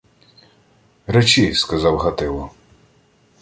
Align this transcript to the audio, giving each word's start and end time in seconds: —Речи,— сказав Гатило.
—Речи,— 1.07 1.53
сказав 1.55 1.97
Гатило. 1.97 2.51